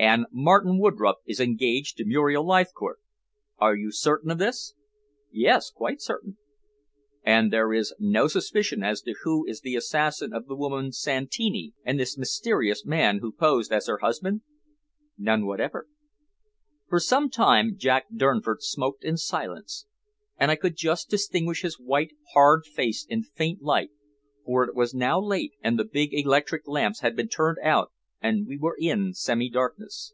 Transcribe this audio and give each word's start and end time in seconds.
"And 0.00 0.26
Martin 0.30 0.78
Woodroffe 0.78 1.22
is 1.26 1.40
engaged 1.40 1.96
to 1.96 2.04
Muriel 2.04 2.46
Leithcourt. 2.46 3.00
Are 3.58 3.74
you 3.74 3.90
certain 3.90 4.30
of 4.30 4.38
this?" 4.38 4.74
"Yes; 5.32 5.70
quite 5.72 6.00
certain." 6.00 6.36
"And 7.24 7.46
is 7.46 7.50
there 7.50 7.84
no 7.98 8.28
suspicion 8.28 8.84
as 8.84 9.02
to 9.02 9.16
who 9.24 9.44
is 9.48 9.60
the 9.60 9.74
assassin 9.74 10.32
of 10.32 10.46
the 10.46 10.54
woman 10.54 10.92
Santini 10.92 11.74
and 11.84 11.98
this 11.98 12.16
mysterious 12.16 12.84
man 12.86 13.18
who 13.18 13.32
posed 13.32 13.72
as 13.72 13.88
her 13.88 13.98
husband?" 13.98 14.42
"None 15.18 15.46
whatever." 15.46 15.88
For 16.88 17.00
some 17.00 17.28
time 17.28 17.74
Jack 17.76 18.06
Durnford 18.14 18.62
smoked 18.62 19.02
in 19.02 19.16
silence, 19.16 19.88
and 20.36 20.48
I 20.48 20.54
could 20.54 20.76
just 20.76 21.10
distinguish 21.10 21.62
his 21.62 21.74
white, 21.80 22.12
hard 22.34 22.66
face 22.66 23.04
in 23.04 23.22
the 23.22 23.28
faint 23.34 23.62
light, 23.62 23.90
for 24.44 24.62
it 24.62 24.76
was 24.76 24.94
now 24.94 25.18
late, 25.20 25.54
and 25.60 25.76
the 25.76 25.84
big 25.84 26.10
electric 26.12 26.68
lamps 26.68 27.00
had 27.00 27.16
been 27.16 27.28
turned 27.28 27.58
out 27.64 27.90
and 28.20 28.48
we 28.48 28.58
were 28.58 28.74
in 28.80 29.14
semi 29.14 29.48
darkness. 29.48 30.12